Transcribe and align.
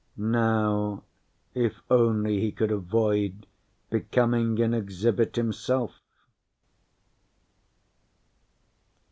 Now 0.17 1.03
if 1.53 1.79
only 1.91 2.39
he 2.39 2.51
could 2.51 2.71
avoid 2.71 3.45
becoming 3.91 4.59
an 4.59 4.73
exhibit 4.73 5.35
himself! 5.35 5.99